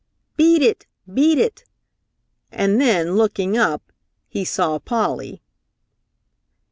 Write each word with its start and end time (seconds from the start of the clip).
Beat 0.35 0.63
it! 0.63 0.87
Beat 1.13 1.37
it!" 1.37 1.63
and 2.51 2.81
then, 2.81 3.11
looking 3.17 3.55
up, 3.55 3.91
he 4.27 4.43
saw 4.43 4.79
Polly. 4.79 5.43